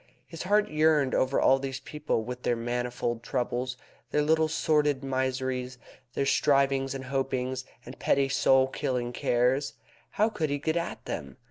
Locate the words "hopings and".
7.05-7.99